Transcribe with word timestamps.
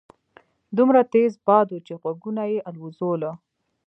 دومره 0.77 0.99
تېز 1.13 1.31
باد 1.47 1.67
وو 1.69 1.83
چې 1.87 1.93
غوږونه 2.01 2.43
يې 2.53 2.59
الوځول. 2.69 3.23